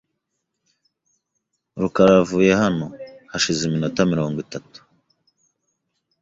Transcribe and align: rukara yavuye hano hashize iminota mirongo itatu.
rukara 1.81 2.11
yavuye 2.19 2.51
hano 2.61 2.85
hashize 3.31 3.61
iminota 3.65 3.99
mirongo 4.11 4.37
itatu. 4.45 4.77